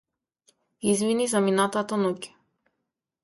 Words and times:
Извини 0.91 1.27
за 1.33 1.43
минатата 1.49 1.99
ноќ. 2.05 2.19